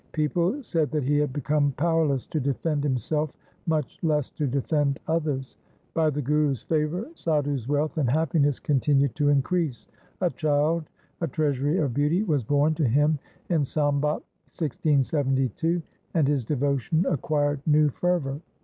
[0.13, 5.57] People said that he had become powerless to defend himself, much less to defend others.
[5.93, 9.87] By the Guru's favour Sadhu's wealth and happiness continued to increase.
[10.21, 10.89] A child,
[11.21, 13.19] a treasury of beauty, was born to him
[13.49, 14.23] in Sambat
[14.55, 15.83] 1672,
[16.15, 18.41] and his devotion acquired new fervour.